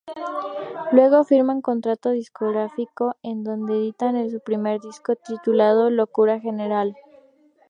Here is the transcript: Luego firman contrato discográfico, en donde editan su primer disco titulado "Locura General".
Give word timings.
Luego 0.93 1.23
firman 1.25 1.61
contrato 1.61 2.09
discográfico, 2.09 3.17
en 3.21 3.43
donde 3.43 3.75
editan 3.77 4.31
su 4.31 4.39
primer 4.39 4.81
disco 4.81 5.15
titulado 5.15 5.91
"Locura 5.91 6.39
General". 6.39 6.95